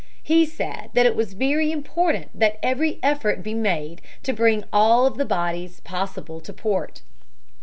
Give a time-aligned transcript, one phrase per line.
[0.23, 5.17] He said it was very important that every effort be made to bring all of
[5.17, 7.03] the bodies possible to port.